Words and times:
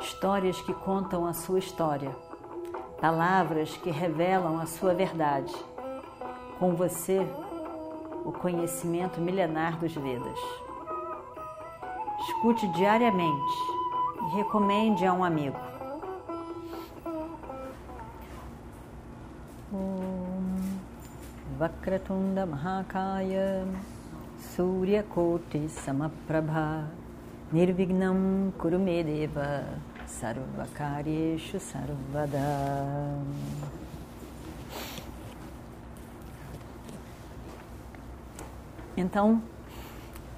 histórias 0.00 0.60
que 0.60 0.72
contam 0.72 1.26
a 1.26 1.32
sua 1.32 1.58
história, 1.58 2.14
palavras 3.00 3.76
que 3.76 3.90
revelam 3.90 4.58
a 4.58 4.66
sua 4.66 4.94
verdade. 4.94 5.54
Com 6.58 6.74
você, 6.74 7.26
o 8.24 8.32
conhecimento 8.32 9.20
milenar 9.20 9.78
dos 9.78 9.94
Vedas. 9.94 10.38
Escute 12.20 12.66
diariamente 12.68 13.54
e 14.22 14.36
recomende 14.36 15.06
a 15.06 15.12
um 15.12 15.24
amigo. 15.24 15.68
Vakratunda 21.58 22.46
Mahakaya 22.46 23.66
Koti 25.08 25.68
Samaprabha 25.68 26.88
Nirvignam 27.52 28.52
Kurumedeva 28.58 29.64
Sarvakaryeshu 30.08 31.60
Sarvada 31.60 32.38
Então, 38.96 39.40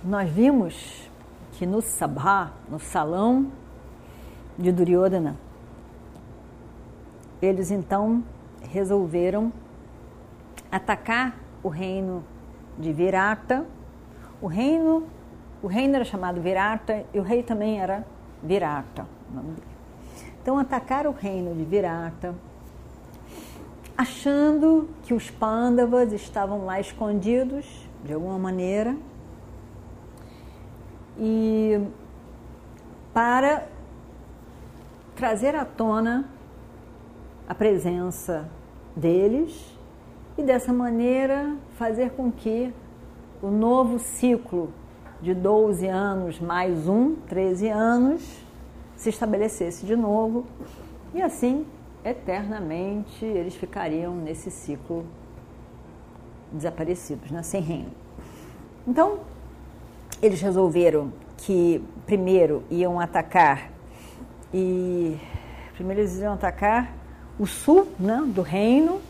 nós 0.04 0.28
vimos 0.28 1.08
que 1.52 1.64
no 1.64 1.80
Sabha, 1.80 2.52
no 2.68 2.78
salão 2.78 3.50
de 4.58 4.70
Duryodhana, 4.70 5.34
eles 7.40 7.70
então 7.70 8.22
resolveram 8.60 9.50
atacar 10.70 11.36
o 11.62 11.68
reino 11.68 12.22
de 12.78 12.92
Virata. 12.92 13.64
O 14.42 14.46
reino, 14.46 15.06
o 15.62 15.66
reino 15.66 15.94
era 15.94 16.04
chamado 16.04 16.38
Virata 16.40 17.06
e 17.14 17.18
o 17.18 17.22
rei 17.22 17.42
também 17.42 17.80
era 17.80 18.04
Virata. 18.42 19.19
Então 20.42 20.58
atacaram 20.58 21.10
o 21.10 21.14
reino 21.14 21.54
de 21.54 21.64
Virata, 21.64 22.34
achando 23.96 24.88
que 25.02 25.12
os 25.12 25.30
Pandavas 25.30 26.12
estavam 26.12 26.64
lá 26.64 26.80
escondidos 26.80 27.66
de 28.04 28.12
alguma 28.12 28.38
maneira 28.38 28.96
e 31.18 31.78
para 33.12 33.66
trazer 35.14 35.54
à 35.54 35.66
tona 35.66 36.24
a 37.46 37.54
presença 37.54 38.48
deles 38.96 39.78
e 40.38 40.42
dessa 40.42 40.72
maneira 40.72 41.56
fazer 41.76 42.12
com 42.12 42.32
que 42.32 42.72
o 43.42 43.50
novo 43.50 43.98
ciclo 43.98 44.72
de 45.20 45.34
12 45.34 45.86
anos 45.86 46.40
mais 46.40 46.88
um, 46.88 47.14
13 47.28 47.68
anos, 47.68 48.22
se 49.00 49.08
estabelecesse 49.08 49.86
de 49.86 49.96
novo 49.96 50.44
e 51.14 51.22
assim 51.22 51.66
eternamente 52.04 53.24
eles 53.24 53.54
ficariam 53.54 54.14
nesse 54.14 54.50
ciclo 54.50 55.06
desaparecidos, 56.52 57.30
né? 57.30 57.42
sem 57.42 57.62
reino. 57.62 57.90
Então, 58.86 59.20
eles 60.20 60.42
resolveram 60.42 61.10
que 61.38 61.82
primeiro 62.04 62.62
iam 62.70 63.00
atacar 63.00 63.70
e 64.52 65.16
primeiro 65.74 66.02
eles 66.02 66.18
iam 66.18 66.34
atacar 66.34 66.92
o 67.38 67.46
sul 67.46 67.88
né, 67.98 68.22
do 68.26 68.42
reino 68.42 69.00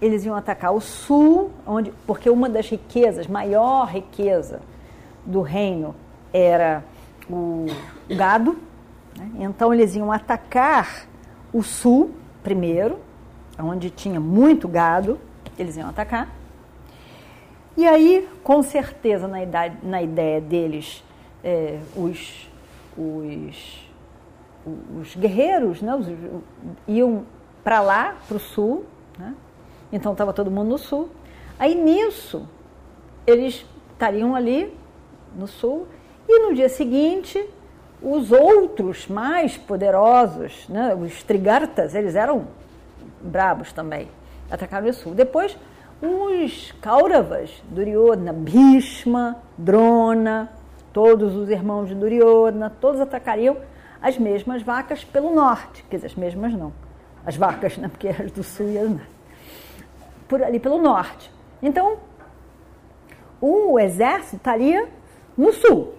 eles 0.00 0.24
iam 0.24 0.34
atacar 0.34 0.74
o 0.74 0.80
sul, 0.80 1.50
onde, 1.66 1.92
porque 2.06 2.28
uma 2.28 2.48
das 2.48 2.68
riquezas, 2.68 3.26
maior 3.26 3.86
riqueza 3.86 4.60
do 5.24 5.40
reino 5.40 5.94
era 6.32 6.84
o 7.30 7.66
gado. 8.08 8.56
Né? 9.16 9.30
Então 9.40 9.72
eles 9.72 9.94
iam 9.94 10.12
atacar 10.12 11.06
o 11.52 11.62
sul 11.62 12.12
primeiro, 12.42 12.98
onde 13.58 13.90
tinha 13.90 14.20
muito 14.20 14.68
gado, 14.68 15.18
eles 15.58 15.76
iam 15.76 15.88
atacar. 15.88 16.28
E 17.76 17.86
aí, 17.86 18.28
com 18.42 18.62
certeza, 18.62 19.28
na, 19.28 19.42
idade, 19.42 19.76
na 19.82 20.02
ideia 20.02 20.40
deles, 20.40 21.04
é, 21.44 21.78
os, 21.94 22.48
os, 22.96 23.88
os 24.98 25.14
guerreiros 25.14 25.82
né, 25.82 25.94
os, 25.94 26.06
iam 26.88 27.24
para 27.62 27.80
lá, 27.80 28.16
para 28.26 28.36
o 28.36 28.40
sul, 28.40 28.86
né? 29.18 29.34
Então 29.92 30.12
estava 30.12 30.32
todo 30.32 30.50
mundo 30.50 30.68
no 30.68 30.78
sul. 30.78 31.10
Aí 31.58 31.74
nisso, 31.74 32.48
eles 33.26 33.66
estariam 33.92 34.34
ali 34.34 34.72
no 35.36 35.46
sul 35.46 35.86
e 36.28 36.38
no 36.46 36.54
dia 36.54 36.68
seguinte, 36.68 37.44
os 38.02 38.30
outros 38.30 39.06
mais 39.08 39.56
poderosos, 39.56 40.68
né, 40.68 40.94
os 40.94 41.22
trigartas, 41.22 41.94
eles 41.94 42.14
eram 42.14 42.46
brabos 43.20 43.72
também, 43.72 44.08
atacaram 44.50 44.88
o 44.88 44.92
sul. 44.92 45.14
Depois, 45.14 45.56
os 46.00 46.72
Kauravas, 46.80 47.50
Duryodhana, 47.70 48.32
Bhishma, 48.32 49.36
Drona, 49.56 50.50
todos 50.92 51.34
os 51.34 51.48
irmãos 51.48 51.88
de 51.88 51.94
Duryodhana, 51.94 52.70
todos 52.80 53.00
atacariam 53.00 53.56
as 54.00 54.18
mesmas 54.18 54.62
vacas 54.62 55.04
pelo 55.04 55.34
norte, 55.34 55.84
quer 55.90 55.96
dizer, 55.96 56.08
as 56.08 56.14
mesmas 56.14 56.52
não, 56.52 56.72
as 57.24 57.36
vacas, 57.36 57.76
né, 57.76 57.88
porque 57.88 58.08
as 58.08 58.30
do 58.30 58.42
sul 58.42 58.68
e 58.70 58.78
as 58.78 58.88
norte 58.88 59.16
por 60.28 60.42
ali 60.42 60.58
pelo 60.58 60.78
norte. 60.78 61.30
Então, 61.62 61.98
o 63.40 63.78
exército 63.78 64.36
estaria 64.36 64.88
no 65.36 65.52
sul, 65.52 65.94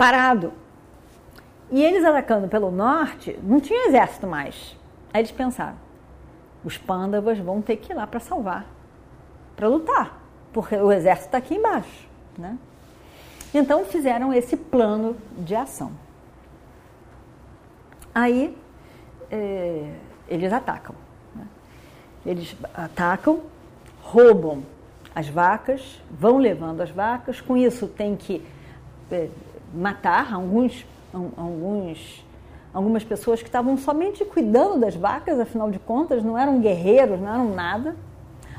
parado. 0.00 0.54
E 1.70 1.84
eles 1.84 2.02
atacando 2.02 2.48
pelo 2.48 2.70
norte, 2.70 3.38
não 3.42 3.60
tinha 3.60 3.86
exército 3.86 4.26
mais. 4.26 4.74
Aí 5.12 5.20
eles 5.20 5.30
pensaram: 5.30 5.76
os 6.64 6.78
pândavas 6.78 7.38
vão 7.38 7.60
ter 7.60 7.76
que 7.76 7.92
ir 7.92 7.94
lá 7.94 8.06
para 8.06 8.18
salvar, 8.18 8.64
para 9.54 9.68
lutar, 9.68 10.18
porque 10.54 10.74
o 10.74 10.90
exército 10.90 11.26
está 11.26 11.38
aqui 11.38 11.54
embaixo. 11.54 12.08
Né? 12.38 12.56
Então 13.52 13.84
fizeram 13.84 14.32
esse 14.32 14.56
plano 14.56 15.14
de 15.36 15.54
ação. 15.54 15.92
Aí 18.14 18.56
eh, 19.30 19.92
eles 20.26 20.50
atacam. 20.50 20.94
Eles 22.24 22.54
atacam, 22.74 23.40
roubam 24.02 24.62
as 25.14 25.28
vacas, 25.28 26.00
vão 26.10 26.36
levando 26.36 26.80
as 26.82 26.90
vacas, 26.90 27.40
com 27.40 27.56
isso 27.56 27.86
tem 27.86 28.14
que 28.14 28.46
é, 29.10 29.28
matar 29.74 30.32
alguns, 30.32 30.84
alguns, 31.12 32.24
algumas 32.72 33.04
pessoas 33.04 33.40
que 33.40 33.48
estavam 33.48 33.76
somente 33.76 34.24
cuidando 34.24 34.80
das 34.80 34.94
vacas, 34.94 35.38
afinal 35.38 35.70
de 35.70 35.78
contas, 35.78 36.22
não 36.22 36.36
eram 36.36 36.60
guerreiros, 36.60 37.20
não 37.20 37.28
eram 37.28 37.54
nada. 37.54 37.96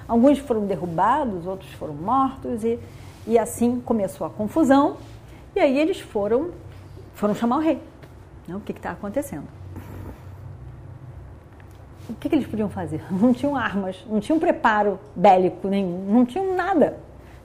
Alguns 0.08 0.40
foram 0.40 0.66
derrubados, 0.66 1.46
outros 1.46 1.72
foram 1.74 1.94
mortos, 1.94 2.64
e, 2.64 2.80
e 3.26 3.38
assim 3.38 3.80
começou 3.80 4.28
a 4.28 4.30
confusão. 4.30 4.98
E 5.56 5.60
aí 5.60 5.78
eles 5.78 6.00
foram, 6.00 6.52
foram 7.14 7.36
chamar 7.36 7.58
o 7.58 7.60
rei. 7.60 7.80
Né? 8.48 8.56
O 8.56 8.60
que 8.60 8.72
está 8.72 8.92
acontecendo? 8.92 9.48
o 12.12 12.16
que, 12.16 12.30
que, 12.30 12.36
eles 12.36 12.48
podiam 12.48 12.70
fazer? 12.70 13.02
Não 13.12 13.34
tinham 13.34 13.56
armas, 13.56 13.98
não 14.10 14.20
tinham 14.20 14.40
preparo 14.40 15.00
bélico 15.16 15.68
nenhum, 15.68 16.06
não 16.12 16.26
tinham 16.26 16.56
nada. 16.56 16.98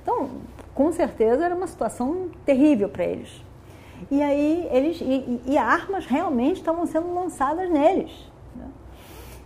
Então, 0.03 0.31
com 0.75 0.93
certeza 0.93 1.45
era 1.45 1.55
uma 1.55 1.67
situação 1.67 2.29
terrível 2.45 2.89
para 2.89 3.05
eles. 3.05 3.46
E 4.11 4.23
aí 4.23 4.69
eles 4.71 5.01
e, 5.01 5.41
e, 5.47 5.59
armas 5.59 6.07
realmente 6.07 6.57
estavam 6.57 6.87
sendo 6.87 7.13
lançadas 7.15 7.71
neles. 7.71 8.11
Né? 8.55 8.69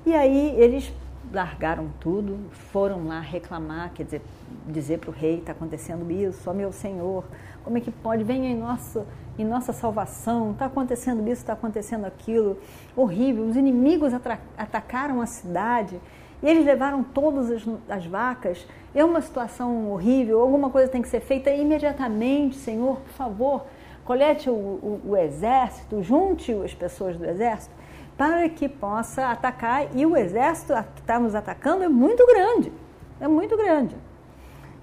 E 0.06 0.15
aí 0.15 0.55
eles 0.59 0.93
largaram 1.33 1.88
tudo, 2.00 2.38
foram 2.72 3.06
lá 3.06 3.21
reclamar, 3.21 3.93
quer 3.93 4.05
dizer, 4.05 4.22
dizer 4.66 4.99
para 4.99 5.11
o 5.11 5.12
rei 5.12 5.38
está 5.38 5.53
acontecendo 5.53 6.11
isso, 6.11 6.50
ó 6.50 6.53
meu 6.53 6.72
senhor, 6.72 7.25
como 7.62 7.78
é 7.78 7.81
que 7.81 7.91
pode? 7.91 8.25
Venha 8.25 8.50
em 8.50 8.56
nosso 8.56 9.06
em 9.38 9.44
nossa 9.44 9.73
salvação, 9.73 10.52
está 10.52 10.67
acontecendo 10.67 11.23
isso, 11.23 11.41
está 11.41 11.55
acontecendo 11.55 12.05
aquilo, 12.05 12.58
horrível. 12.94 13.44
Os 13.44 13.56
inimigos 13.56 14.12
atacaram 14.58 15.20
a 15.20 15.26
cidade 15.26 15.99
e 16.43 16.47
eles 16.47 16.64
levaram 16.64 17.02
todas 17.02 17.50
as, 17.50 17.62
as, 17.88 18.06
vacas. 18.06 18.67
É 18.94 19.05
uma 19.05 19.20
situação 19.20 19.91
horrível, 19.91 20.41
alguma 20.41 20.69
coisa 20.70 20.88
tem 20.88 21.00
que 21.00 21.08
ser 21.08 21.20
feita 21.20 21.50
imediatamente, 21.50 22.56
Senhor, 22.56 22.97
por 23.00 23.12
favor. 23.12 23.67
Colete 24.11 24.51
o, 24.51 24.53
o, 24.53 25.01
o 25.11 25.17
exército, 25.17 26.03
junte 26.03 26.53
as 26.53 26.75
pessoas 26.75 27.17
do 27.17 27.25
exército 27.25 27.73
para 28.17 28.49
que 28.49 28.69
possa 28.69 29.29
atacar. 29.29 29.87
E 29.97 30.05
o 30.05 30.17
exército 30.17 30.75
que 30.97 31.01
está 31.01 31.21
nos 31.21 31.33
atacando 31.33 31.85
é 31.85 31.89
muito 31.89 32.27
grande, 32.27 32.73
é 33.21 33.29
muito 33.29 33.57
grande. 33.57 33.97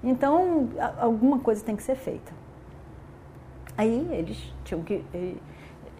Então, 0.02 0.70
alguma 0.98 1.40
coisa 1.40 1.62
tem 1.62 1.76
que 1.76 1.82
ser 1.82 1.96
feita. 1.96 2.32
Aí 3.76 4.08
eles 4.12 4.38
tinham 4.64 4.82
que. 4.82 5.04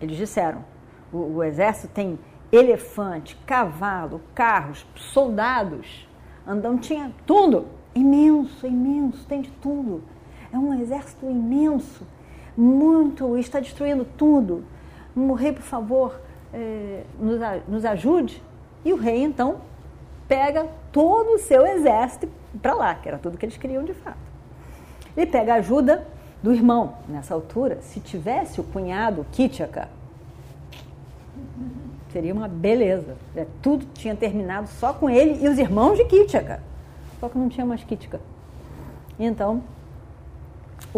Eles 0.01 0.17
disseram: 0.17 0.65
o, 1.13 1.19
o 1.19 1.45
exército 1.45 1.93
tem 1.93 2.19
elefante, 2.51 3.37
cavalo, 3.45 4.23
carros, 4.35 4.87
soldados, 4.97 6.09
andam, 6.47 6.79
tinha 6.79 7.13
tudo. 7.27 7.67
Imenso, 7.95 8.67
imenso, 8.67 9.27
tem 9.27 9.43
de 9.43 9.51
tudo. 9.51 10.03
É 10.51 10.57
um 10.57 10.81
exército 10.81 11.27
imenso, 11.27 12.07
muito, 12.58 13.38
está 13.38 13.60
destruindo 13.60 14.05
tudo. 14.05 14.64
rei, 15.37 15.52
por 15.52 15.62
favor, 15.62 16.20
é, 16.52 17.05
nos, 17.20 17.38
nos 17.69 17.84
ajude. 17.84 18.43
E 18.84 18.93
o 18.93 18.96
rei, 18.96 19.22
então, 19.22 19.60
pega 20.26 20.66
todo 20.90 21.34
o 21.34 21.38
seu 21.38 21.64
exército 21.64 22.28
para 22.60 22.75
lá, 22.75 22.94
que 22.96 23.08
era 23.08 23.16
tudo 23.16 23.38
que 23.38 23.46
eles 23.46 23.56
queriam 23.56 23.84
de 23.84 23.94
fato. 23.94 24.19
Ele 25.16 25.31
pega 25.31 25.55
a 25.55 25.56
ajuda 25.56 26.06
do 26.43 26.52
irmão. 26.52 26.94
Nessa 27.08 27.32
altura, 27.32 27.78
se 27.81 28.00
tivesse 28.00 28.60
o 28.60 28.64
cunhado 28.64 29.25
Kitchaka, 29.31 29.88
seria 32.12 32.34
uma 32.34 32.49
beleza. 32.49 33.16
É, 33.37 33.46
tudo 33.62 33.87
tinha 33.94 34.16
terminado 34.16 34.69
só 34.69 34.93
com 34.93 35.08
ele 35.08 35.44
e 35.44 35.49
os 35.49 35.58
irmãos 35.58 35.96
de 35.96 36.05
Kitchaka. 36.05 36.60
Só 37.20 37.28
que 37.28 37.38
não 37.38 37.49
tinha 37.49 37.64
mais 37.64 37.84
Kitchaka. 37.84 38.20
Então, 39.19 39.62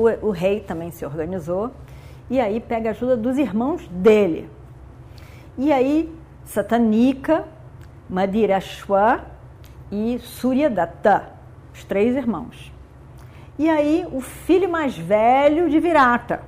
o, 0.00 0.28
o 0.28 0.30
rei 0.30 0.60
também 0.60 0.90
se 0.90 1.04
organizou 1.04 1.70
e 2.28 2.40
aí 2.40 2.60
pega 2.60 2.90
a 2.90 2.92
ajuda 2.92 3.16
dos 3.16 3.38
irmãos 3.38 3.86
dele. 3.88 4.48
E 5.58 5.72
aí, 5.72 6.12
Satanika, 6.44 7.44
Madirashwa 8.08 9.20
e 9.90 10.18
Suryadatta, 10.20 11.30
os 11.74 11.84
três 11.84 12.16
irmãos. 12.16 12.72
E 13.58 13.68
aí, 13.68 14.06
o 14.10 14.20
filho 14.20 14.70
mais 14.70 14.96
velho 14.96 15.68
de 15.68 15.78
Virata, 15.78 16.40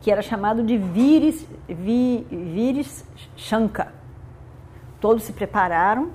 que 0.00 0.10
era 0.10 0.20
chamado 0.20 0.62
de 0.62 0.76
Viris, 0.76 1.46
Vi, 1.68 2.26
Viris 2.30 3.04
Shanka. 3.36 3.92
Todos 5.00 5.22
se 5.22 5.32
prepararam 5.32 6.10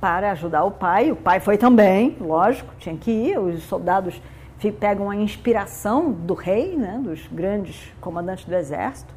para 0.00 0.32
ajudar 0.32 0.64
o 0.64 0.70
pai. 0.70 1.12
O 1.12 1.16
pai 1.16 1.38
foi 1.38 1.56
também, 1.56 2.16
lógico, 2.20 2.74
tinha 2.78 2.96
que 2.96 3.10
ir. 3.10 3.38
Os 3.38 3.62
soldados 3.64 4.20
pegam 4.70 5.10
a 5.10 5.16
inspiração 5.16 6.12
do 6.12 6.34
rei, 6.34 6.76
né, 6.76 7.00
dos 7.02 7.26
grandes 7.26 7.92
comandantes 8.00 8.44
do 8.44 8.54
exército, 8.54 9.12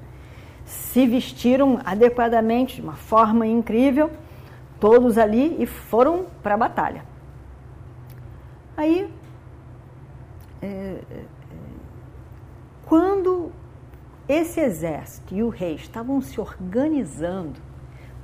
se 0.65 1.05
vestiram 1.05 1.79
adequadamente, 1.85 2.77
de 2.77 2.81
uma 2.81 2.95
forma 2.95 3.45
incrível, 3.45 4.09
todos 4.79 5.17
ali 5.17 5.61
e 5.61 5.65
foram 5.65 6.25
para 6.41 6.55
a 6.55 6.57
batalha. 6.57 7.03
Aí, 8.75 9.07
é, 10.61 10.65
é, 11.11 11.23
quando 12.85 13.51
esse 14.27 14.59
exército 14.59 15.35
e 15.35 15.43
o 15.43 15.49
rei 15.49 15.75
estavam 15.75 16.19
se 16.21 16.41
organizando 16.41 17.59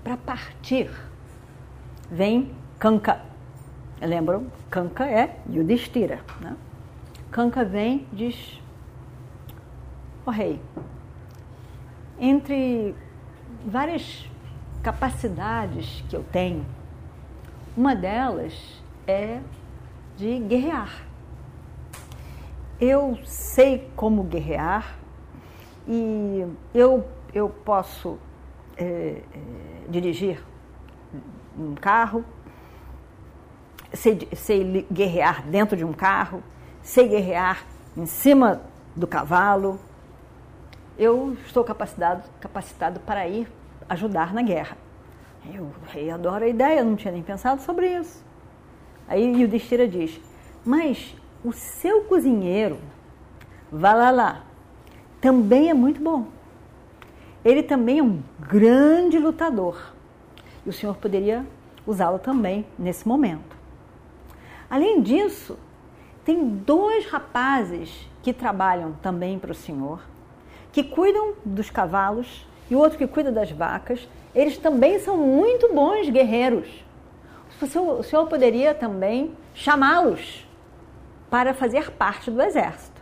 para 0.04 0.18
partir, 0.18 0.90
vem 2.10 2.52
Kanka. 2.80 3.22
Lembram? 4.02 4.48
Kanka 4.70 5.06
é 5.06 5.38
Yudhishthira. 5.48 6.20
Né? 6.40 6.56
Kanka 7.32 7.64
vem 7.64 8.06
diz: 8.12 8.62
Ó 10.26 10.30
oh, 10.30 10.32
rei, 10.32 10.62
entre 12.20 12.94
várias 13.66 14.30
capacidades 14.84 16.04
que 16.10 16.16
eu 16.16 16.24
tenho, 16.24 16.66
uma 17.76 17.96
delas 17.96 18.84
é 19.08 19.40
de 20.18 20.40
guerrear. 20.40 21.06
Eu 22.80 23.18
sei 23.24 23.90
como 23.96 24.24
guerrear 24.24 24.98
e 25.88 26.46
eu, 26.74 27.08
eu 27.34 27.50
posso 27.50 28.18
é, 28.76 28.84
é, 28.86 29.90
dirigir 29.90 30.44
um 31.58 31.76
carro, 31.76 32.26
sei, 33.94 34.28
sei 34.34 34.86
guerrear 34.92 35.48
dentro 35.48 35.78
de 35.78 35.86
um 35.86 35.94
carro, 35.94 36.44
sei 36.84 37.08
guerrear 37.08 37.66
em 37.96 38.06
cima 38.06 38.62
do 38.96 39.08
cavalo. 39.08 39.80
Eu 40.98 41.36
estou 41.46 41.64
capacitado, 41.64 42.24
capacitado 42.40 43.00
para 43.00 43.28
ir 43.28 43.48
ajudar 43.90 44.34
na 44.34 44.42
guerra. 44.42 44.78
Eu, 45.54 45.64
o 45.64 46.14
adora 46.14 46.46
a 46.46 46.48
ideia, 46.48 46.84
não 46.84 46.96
tinha 46.96 47.12
nem 47.12 47.24
pensado 47.24 47.62
sobre 47.62 47.88
isso. 47.88 48.24
Aí 49.08 49.42
Yudhishthira 49.42 49.88
diz, 49.88 50.20
mas 50.64 51.16
o 51.44 51.52
seu 51.52 52.04
cozinheiro, 52.04 52.78
Valala, 53.72 54.44
também 55.20 55.70
é 55.70 55.74
muito 55.74 56.02
bom. 56.02 56.28
Ele 57.44 57.64
também 57.64 58.00
é 58.00 58.04
um 58.04 58.22
grande 58.40 59.18
lutador. 59.18 59.94
E 60.66 60.70
o 60.70 60.74
senhor 60.74 60.96
poderia 60.96 61.46
usá-lo 61.86 62.20
também 62.20 62.66
nesse 62.78 63.08
momento. 63.08 63.58
Além 64.70 65.02
disso, 65.02 65.58
tem 66.24 66.48
dois 66.48 67.06
rapazes 67.06 68.08
que 68.22 68.32
trabalham 68.32 68.94
também 69.02 69.40
para 69.40 69.52
o 69.52 69.56
senhor, 69.56 70.02
que 70.72 70.84
cuidam 70.84 71.34
dos 71.44 71.70
cavalos 71.70 72.48
e 72.70 72.76
o 72.76 72.80
outro 72.80 72.98
que 72.98 73.08
cuida 73.08 73.32
das 73.32 73.52
vacas. 73.52 74.08
Eles 74.34 74.58
também 74.58 75.00
são 75.00 75.18
muito 75.18 75.74
bons 75.74 76.10
guerreiros. 76.10 76.68
O 77.62 77.68
senhor, 77.68 78.00
o 78.00 78.04
senhor 78.04 78.28
poderia 78.28 78.74
também 78.74 79.36
chamá-los 79.54 80.48
para 81.30 81.54
fazer 81.54 81.92
parte 81.92 82.32
do 82.32 82.42
exército. 82.42 83.02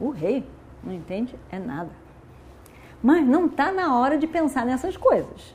O 0.00 0.10
rei 0.10 0.44
não 0.82 0.92
entende 0.92 1.34
é 1.50 1.58
nada. 1.58 1.90
Mas 3.02 3.26
não 3.26 3.46
está 3.46 3.70
na 3.70 3.98
hora 3.98 4.18
de 4.18 4.26
pensar 4.26 4.64
nessas 4.64 4.96
coisas. 4.96 5.54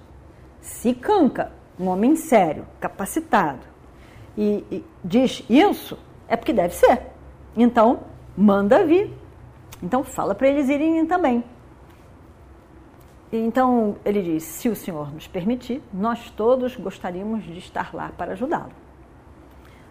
Se 0.61 0.93
Canca, 0.93 1.51
um 1.79 1.87
homem 1.87 2.15
sério, 2.15 2.65
capacitado, 2.79 3.67
e, 4.37 4.63
e 4.71 4.85
diz 5.03 5.43
isso, 5.49 5.97
é 6.29 6.37
porque 6.37 6.53
deve 6.53 6.73
ser. 6.75 7.01
Então, 7.57 8.01
manda 8.37 8.85
vir. 8.85 9.11
Então, 9.81 10.03
fala 10.03 10.35
para 10.35 10.47
eles 10.47 10.69
irem 10.69 11.05
também. 11.05 11.43
Então, 13.33 13.97
ele 14.05 14.21
diz: 14.21 14.43
se 14.43 14.69
o 14.69 14.75
senhor 14.75 15.11
nos 15.13 15.27
permitir, 15.27 15.81
nós 15.91 16.29
todos 16.31 16.75
gostaríamos 16.75 17.43
de 17.43 17.57
estar 17.57 17.93
lá 17.93 18.11
para 18.15 18.33
ajudá-lo. 18.33 18.71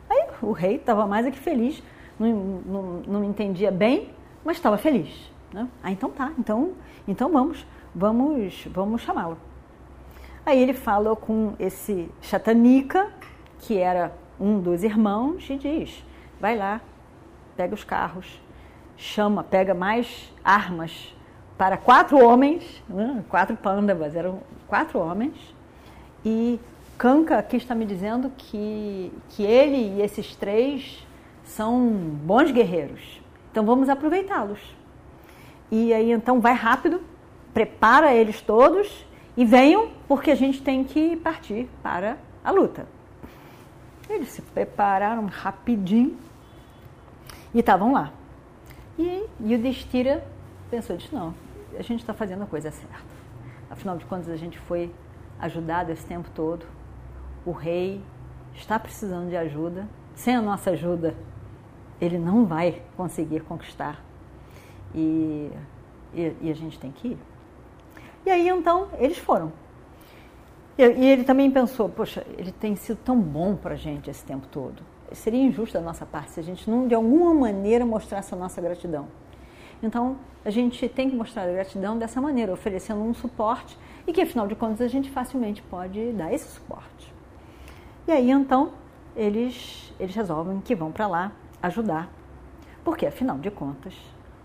Aí 0.08 0.26
o 0.40 0.52
rei 0.52 0.76
estava 0.76 1.06
mais 1.06 1.26
é 1.26 1.30
que 1.30 1.38
feliz, 1.38 1.82
não, 2.18 2.32
não, 2.64 2.82
não 3.06 3.24
entendia 3.24 3.70
bem, 3.70 4.10
mas 4.44 4.56
estava 4.56 4.78
feliz. 4.78 5.30
Né? 5.52 5.68
Ah, 5.82 5.90
então 5.90 6.10
tá, 6.10 6.32
então, 6.38 6.72
então 7.06 7.30
vamos, 7.30 7.66
vamos, 7.94 8.66
vamos 8.70 9.02
chamá-lo. 9.02 9.38
Aí 10.44 10.60
ele 10.60 10.72
fala 10.72 11.14
com 11.14 11.54
esse 11.58 12.10
Chatanica, 12.22 13.10
que 13.58 13.76
era 13.76 14.12
um 14.40 14.58
dos 14.60 14.82
irmãos, 14.82 15.48
e 15.50 15.56
diz: 15.56 16.04
vai 16.40 16.56
lá, 16.56 16.80
pega 17.56 17.74
os 17.74 17.84
carros, 17.84 18.40
chama, 18.96 19.42
pega 19.42 19.74
mais 19.74 20.32
armas 20.44 21.14
para 21.56 21.76
quatro 21.76 22.22
homens, 22.24 22.82
né? 22.88 23.24
quatro 23.28 23.56
pândavas, 23.56 24.14
eram 24.14 24.40
quatro 24.66 24.98
homens, 24.98 25.36
e 26.24 26.60
Kanka 26.96 27.38
aqui 27.38 27.56
está 27.56 27.74
me 27.74 27.84
dizendo 27.84 28.32
que, 28.36 29.12
que 29.30 29.44
ele 29.44 29.96
e 29.96 30.02
esses 30.02 30.34
três 30.34 31.06
são 31.44 31.80
bons 31.88 32.50
guerreiros. 32.50 33.20
Então 33.50 33.64
vamos 33.64 33.88
aproveitá-los. 33.88 34.58
E 35.70 35.92
aí 35.92 36.10
então 36.10 36.40
vai 36.40 36.54
rápido, 36.54 37.00
prepara 37.54 38.14
eles 38.14 38.40
todos 38.40 39.06
e 39.36 39.44
venham, 39.44 39.90
porque 40.08 40.30
a 40.30 40.34
gente 40.34 40.60
tem 40.60 40.82
que 40.82 41.16
partir 41.16 41.68
para 41.82 42.18
a 42.44 42.50
luta. 42.50 42.86
Eles 44.08 44.28
se 44.30 44.42
prepararam 44.42 45.26
rapidinho 45.26 46.16
e 47.54 47.60
estavam 47.60 47.92
lá. 47.92 48.12
E 48.98 49.26
Yudhishthira 49.40 50.24
pensou, 50.70 50.96
disse, 50.96 51.14
não, 51.14 51.34
a 51.78 51.82
gente 51.82 52.00
está 52.00 52.12
fazendo 52.12 52.42
a 52.42 52.46
coisa 52.46 52.70
certa. 52.70 53.18
Afinal 53.70 53.96
de 53.96 54.04
contas, 54.04 54.28
a 54.28 54.36
gente 54.36 54.58
foi 54.58 54.92
ajudado 55.38 55.92
esse 55.92 56.04
tempo 56.04 56.28
todo. 56.34 56.66
O 57.44 57.52
rei 57.52 58.02
está 58.54 58.78
precisando 58.78 59.28
de 59.28 59.36
ajuda. 59.36 59.86
Sem 60.14 60.34
a 60.34 60.42
nossa 60.42 60.70
ajuda, 60.70 61.14
ele 62.00 62.18
não 62.18 62.44
vai 62.44 62.82
conseguir 62.96 63.40
conquistar. 63.40 64.02
E, 64.94 65.50
e, 66.12 66.36
e 66.40 66.50
a 66.50 66.54
gente 66.54 66.78
tem 66.78 66.90
que 66.90 67.08
ir. 67.08 67.18
E 68.26 68.30
aí, 68.30 68.48
então, 68.48 68.88
eles 68.98 69.18
foram. 69.18 69.52
E, 70.76 70.82
e 70.82 71.06
ele 71.06 71.22
também 71.22 71.50
pensou, 71.50 71.88
poxa, 71.88 72.26
ele 72.36 72.50
tem 72.50 72.74
sido 72.74 72.98
tão 72.98 73.20
bom 73.20 73.54
para 73.54 73.74
a 73.74 73.76
gente 73.76 74.10
esse 74.10 74.24
tempo 74.24 74.46
todo 74.48 74.82
seria 75.12 75.40
injusto 75.40 75.78
da 75.78 75.84
nossa 75.84 76.04
parte 76.06 76.32
se 76.32 76.40
a 76.40 76.42
gente 76.42 76.68
não, 76.70 76.86
de 76.86 76.94
alguma 76.94 77.34
maneira, 77.34 77.84
mostrasse 77.84 78.34
a 78.34 78.36
nossa 78.36 78.60
gratidão. 78.60 79.06
Então, 79.82 80.16
a 80.44 80.50
gente 80.50 80.88
tem 80.88 81.08
que 81.08 81.16
mostrar 81.16 81.44
a 81.44 81.52
gratidão 81.52 81.98
dessa 81.98 82.20
maneira, 82.20 82.52
oferecendo 82.52 83.00
um 83.00 83.14
suporte 83.14 83.78
e 84.06 84.12
que, 84.12 84.20
afinal 84.20 84.46
de 84.46 84.54
contas, 84.54 84.80
a 84.80 84.88
gente 84.88 85.10
facilmente 85.10 85.62
pode 85.62 86.12
dar 86.12 86.32
esse 86.32 86.48
suporte. 86.48 87.12
E 88.06 88.12
aí, 88.12 88.30
então, 88.30 88.72
eles, 89.14 89.92
eles 90.00 90.14
resolvem 90.14 90.60
que 90.60 90.74
vão 90.74 90.90
para 90.90 91.06
lá 91.06 91.32
ajudar, 91.62 92.10
porque, 92.84 93.06
afinal 93.06 93.38
de 93.38 93.50
contas, 93.50 93.94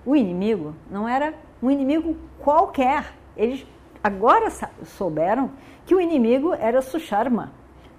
o 0.05 0.15
inimigo 0.15 0.75
não 0.91 1.07
era 1.07 1.33
um 1.61 1.71
inimigo 1.71 2.15
qualquer. 2.39 3.13
Eles 3.37 3.65
agora 4.03 4.49
souberam 4.83 5.51
que 5.85 5.95
o 5.95 6.01
inimigo 6.01 6.53
era 6.53 6.81
Susharma, 6.81 7.53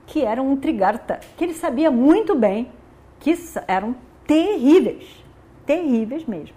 que 0.07 0.23
era 0.23 0.43
um 0.43 0.57
trigarta, 0.57 1.21
que 1.37 1.45
ele 1.45 1.55
sabia 1.55 1.91
muito 1.91 2.35
bem 2.35 2.71
que 3.21 3.35
eram 3.67 3.97
terríveis, 4.27 5.25
terríveis 5.65 6.27
mesmo. 6.27 6.57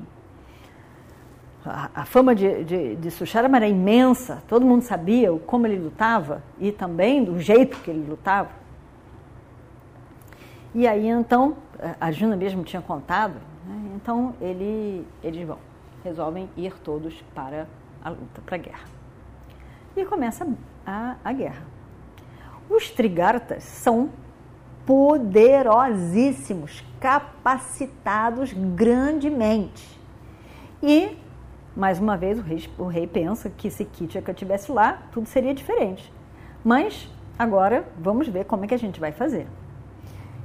a, 1.65 1.89
a 2.01 2.05
fama 2.05 2.35
de, 2.35 2.63
de, 2.63 2.95
de 2.95 3.11
Susharama 3.11 3.57
era 3.57 3.67
imensa, 3.67 4.43
todo 4.47 4.65
mundo 4.65 4.81
sabia 4.81 5.31
como 5.45 5.65
ele 5.67 5.79
lutava 5.79 6.43
e 6.59 6.71
também 6.71 7.23
do 7.23 7.39
jeito 7.39 7.77
que 7.79 7.89
ele 7.89 8.05
lutava. 8.07 8.49
E 10.75 10.85
aí 10.87 11.07
então, 11.07 11.57
a 11.99 12.11
Juna 12.11 12.35
mesmo 12.35 12.63
tinha 12.63 12.81
contado, 12.81 13.35
né? 13.65 13.91
então 13.95 14.35
ele, 14.41 15.07
eles 15.23 15.47
vão, 15.47 15.57
resolvem 16.03 16.49
ir 16.55 16.73
todos 16.83 17.23
para 17.33 17.67
a 18.03 18.09
luta, 18.09 18.41
para 18.45 18.55
a 18.55 18.59
guerra. 18.59 18.85
E 19.95 20.05
começa 20.05 20.47
a, 20.85 21.15
a 21.23 21.33
guerra. 21.33 21.76
Os 22.69 22.89
Trigartas 22.89 23.63
são 23.63 24.09
poderosíssimos, 24.85 26.83
capacitados 26.99 28.53
grandemente. 28.53 29.99
E, 30.81 31.17
mais 31.75 31.99
uma 31.99 32.15
vez, 32.17 32.39
o 32.39 32.41
rei, 32.41 32.69
o 32.77 32.85
rei 32.85 33.07
pensa 33.07 33.49
que 33.49 33.69
se 33.69 33.83
Kitchaka 33.85 34.31
estivesse 34.31 34.71
lá, 34.71 35.03
tudo 35.11 35.27
seria 35.27 35.53
diferente. 35.53 36.11
Mas, 36.63 37.09
agora, 37.37 37.87
vamos 37.99 38.27
ver 38.27 38.45
como 38.45 38.65
é 38.65 38.67
que 38.67 38.73
a 38.73 38.79
gente 38.79 38.99
vai 38.99 39.11
fazer. 39.11 39.47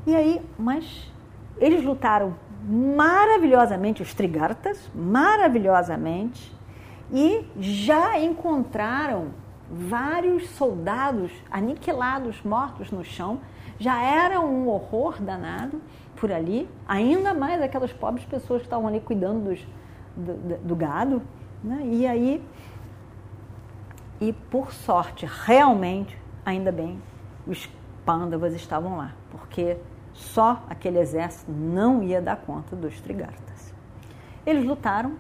E 0.07 0.15
aí, 0.15 0.43
mas 0.59 1.13
eles 1.59 1.85
lutaram 1.85 2.35
maravilhosamente, 2.65 4.03
os 4.03 4.15
Trigartas, 4.15 4.91
maravilhosamente, 4.95 6.53
e 7.13 7.45
já 7.59 8.19
encontraram 8.19 9.29
vários 9.73 10.51
soldados 10.51 11.33
aniquilados, 11.51 12.43
mortos 12.43 12.91
no 12.91 13.03
chão, 13.03 13.41
já 13.79 14.03
era 14.03 14.39
um 14.39 14.69
horror 14.69 15.21
danado 15.21 15.81
por 16.17 16.31
ali, 16.31 16.69
ainda 16.87 17.33
mais 17.33 17.61
aquelas 17.63 17.93
pobres 17.93 18.25
pessoas 18.27 18.61
que 18.61 18.67
estavam 18.67 18.87
ali 18.87 19.01
cuidando 19.01 19.49
dos, 19.49 19.67
do, 20.15 20.59
do, 20.59 20.77
gado. 20.77 21.23
Né? 21.65 21.81
E 21.85 22.07
aí, 22.07 22.45
e 24.21 24.33
por 24.33 24.73
sorte, 24.73 25.27
realmente, 25.27 26.17
ainda 26.45 26.71
bem, 26.71 27.03
os 27.47 27.69
pândavas 28.05 28.55
estavam 28.55 28.99
lá, 28.99 29.15
porque 29.31 29.79
só 30.13 30.63
aquele 30.69 30.99
exército 30.99 31.51
não 31.51 32.03
ia 32.03 32.21
dar 32.21 32.37
conta 32.37 32.77
dos 32.77 33.01
trigartas. 33.01 33.75
Eles 34.45 34.65
lutaram 34.65 35.17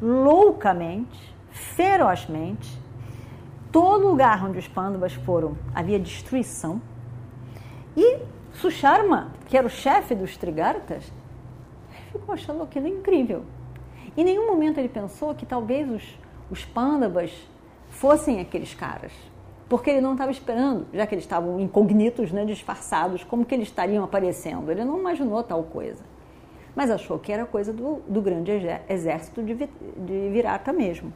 loucamente, 0.00 1.34
ferozmente. 1.50 2.81
Todo 3.72 4.06
lugar 4.06 4.44
onde 4.44 4.58
os 4.58 4.68
pândavas 4.68 5.14
foram 5.14 5.56
havia 5.74 5.98
destruição. 5.98 6.80
E 7.96 8.18
Susharma, 8.52 9.32
que 9.46 9.56
era 9.56 9.66
o 9.66 9.70
chefe 9.70 10.14
dos 10.14 10.36
Trigartas, 10.36 11.10
ficou 12.12 12.34
achando 12.34 12.62
aquilo 12.62 12.86
incrível. 12.86 13.44
Em 14.14 14.24
nenhum 14.24 14.46
momento 14.46 14.76
ele 14.76 14.90
pensou 14.90 15.34
que 15.34 15.46
talvez 15.46 15.90
os, 15.90 16.18
os 16.50 16.66
Pandavas 16.66 17.32
fossem 17.88 18.40
aqueles 18.40 18.74
caras. 18.74 19.12
Porque 19.70 19.88
ele 19.88 20.02
não 20.02 20.12
estava 20.12 20.30
esperando, 20.30 20.86
já 20.92 21.06
que 21.06 21.14
eles 21.14 21.24
estavam 21.24 21.58
incognitos, 21.58 22.30
né, 22.30 22.44
disfarçados, 22.44 23.24
como 23.24 23.42
que 23.42 23.54
eles 23.54 23.68
estariam 23.68 24.04
aparecendo. 24.04 24.70
Ele 24.70 24.84
não 24.84 24.98
imaginou 24.98 25.42
tal 25.42 25.62
coisa. 25.62 26.04
Mas 26.76 26.90
achou 26.90 27.18
que 27.18 27.32
era 27.32 27.46
coisa 27.46 27.72
do, 27.72 28.02
do 28.06 28.20
grande 28.20 28.52
exército 28.86 29.42
de, 29.42 29.54
de 29.54 30.28
Virata 30.30 30.74
mesmo. 30.74 31.10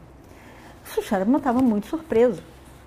Susharma 0.87 1.39
estava 1.39 1.61
muito 1.61 1.87
surpreso. 1.87 2.43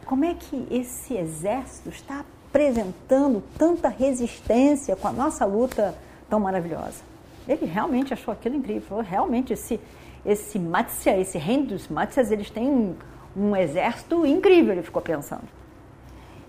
Como 0.06 0.26
é 0.26 0.34
que 0.34 0.68
esse 0.72 1.16
exército 1.16 1.90
está 1.90 2.26
apresentando 2.50 3.44
tanta 3.58 3.88
resistência 3.88 4.96
com 4.96 5.08
a 5.08 5.12
nossa 5.12 5.46
luta 5.46 5.96
tão 6.30 6.40
maravilhosa. 6.40 7.02
Ele 7.48 7.66
realmente 7.66 8.14
achou 8.14 8.32
aquilo 8.32 8.56
incrível. 8.56 9.02
Realmente, 9.02 9.54
esse, 9.54 9.80
esse 10.26 10.60
Matsya, 10.60 11.18
esse 11.18 11.38
reino 11.38 11.68
dos 11.68 11.88
Matsyas, 11.88 12.32
eles 12.32 12.50
têm 12.50 12.68
um, 12.68 12.96
um 13.36 13.56
exército 13.56 14.26
incrível, 14.26 14.74
ele 14.74 14.84
ficou 14.84 15.02
pensando. 15.02 15.48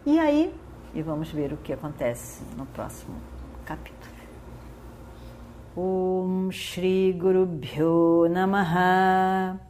E 0.07 0.19
aí, 0.19 0.53
e 0.95 1.03
vamos 1.03 1.31
ver 1.31 1.53
o 1.53 1.57
que 1.59 1.73
acontece 1.73 2.43
no 2.57 2.67
próximo 2.67 3.17
capítulo. 3.65 4.11
Om 5.77 6.51
Shri 6.51 7.13
Guru 7.13 7.47
Bhyo 7.47 8.29
Namaha 8.29 9.70